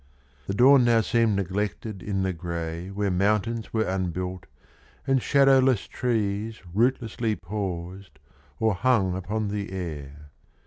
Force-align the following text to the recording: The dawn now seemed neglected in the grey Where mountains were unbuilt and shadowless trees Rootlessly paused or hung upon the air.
The 0.47 0.55
dawn 0.55 0.83
now 0.83 1.01
seemed 1.01 1.35
neglected 1.35 2.01
in 2.01 2.23
the 2.23 2.33
grey 2.33 2.89
Where 2.89 3.11
mountains 3.11 3.71
were 3.71 3.85
unbuilt 3.87 4.47
and 5.05 5.21
shadowless 5.21 5.85
trees 5.87 6.59
Rootlessly 6.75 7.35
paused 7.39 8.17
or 8.59 8.73
hung 8.73 9.15
upon 9.15 9.49
the 9.49 9.71
air. 9.71 10.31